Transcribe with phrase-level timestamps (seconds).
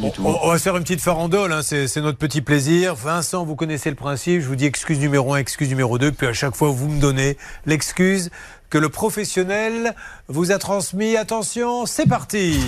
[0.00, 0.22] du tout.
[0.24, 2.94] On, va faire une petite farandole, hein, c'est notre petit plaisir.
[2.94, 4.40] Vincent, vous connaissez le principe.
[4.40, 7.00] Je vous dis excuse numéro 1, excuse numéro 2, puis à chaque fois, vous me
[7.00, 7.36] donnez
[7.66, 8.30] l'excuse
[8.70, 9.94] que le professionnel
[10.28, 11.16] vous a transmis.
[11.16, 12.60] Attention, c'est parti.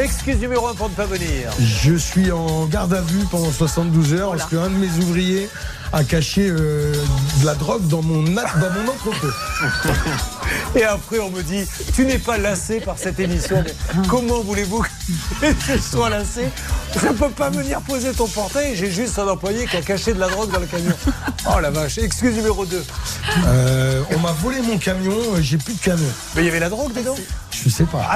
[0.00, 1.50] Excuse numéro 1 pour ne pas venir.
[1.58, 5.48] Je suis en garde à vue pendant 72 heures parce qu'un de mes ouvriers
[5.92, 6.92] a caché euh,
[7.40, 9.26] de la drogue dans mon, dans mon entrepôt.
[10.74, 13.62] Et après, on me dit Tu n'es pas lassé par cette émission.
[14.08, 16.46] comment voulez-vous que je sois lassé?
[17.00, 18.74] Je ne peux pas venir poser ton portail.
[18.76, 20.92] J'ai juste un employé qui a caché de la drogue dans le camion.
[21.54, 21.98] Oh la vache.
[21.98, 22.84] Excuse numéro 2.
[23.46, 25.14] Euh, on m'a volé mon camion.
[25.34, 26.08] Euh, j'ai plus de camion.
[26.34, 27.16] Mais il y avait la drogue dedans?
[27.50, 28.14] Je sais pas.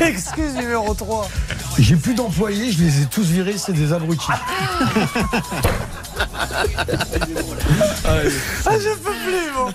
[0.00, 1.28] Excuse numéro 3.
[1.78, 2.72] J'ai plus d'employés.
[2.72, 3.56] Je les ai tous virés.
[3.56, 4.26] C'est des abrutis.
[8.04, 9.72] ah, je peux plus, bon.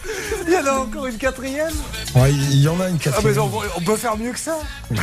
[0.48, 1.74] Il y en a encore une quatrième
[2.16, 3.38] Ouais, il y en a une quatrième.
[3.38, 4.58] Ah, mais on, peut faire mieux que ça
[4.92, 4.98] Il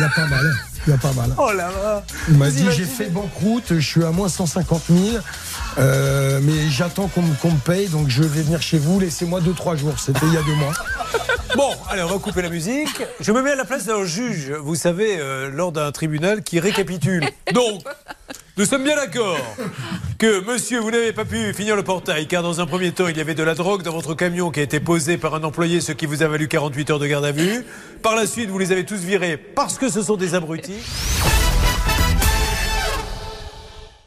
[0.00, 0.52] y a pas mal.
[0.86, 1.34] Il y a pas mal.
[1.36, 5.22] Oh là là Il m'a dit j'ai fait banqueroute, je suis à moins 150 000.
[5.78, 8.98] Euh, mais j'attends qu'on me paye, donc je vais venir chez vous.
[8.98, 9.98] Laissez-moi 2-3 jours.
[9.98, 10.72] C'était il y a deux mois.
[11.56, 13.02] Bon, allez, on va couper la musique.
[13.18, 16.60] Je me mets à la place d'un juge, vous savez, euh, lors d'un tribunal qui
[16.60, 17.28] récapitule.
[17.52, 17.82] Donc,
[18.56, 19.36] nous sommes bien d'accord
[20.20, 23.16] que, monsieur, vous n'avez pas pu finir le portail, car dans un premier temps, il
[23.16, 25.80] y avait de la drogue dans votre camion qui a été posé par un employé,
[25.80, 27.64] ce qui vous a valu 48 heures de garde à vue.
[28.02, 30.82] Par la suite, vous les avez tous virés parce que ce sont des abrutis.